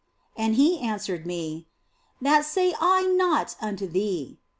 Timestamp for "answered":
0.79-1.27